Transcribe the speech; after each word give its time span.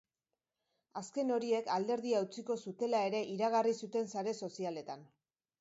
Azken 1.01 1.33
horiek 1.35 1.69
alderdia 1.75 2.23
utziko 2.29 2.57
zutela 2.65 3.05
ere 3.11 3.23
iragarri 3.37 3.77
zuten 3.85 4.13
sare 4.15 4.35
sozialetan. 4.45 5.07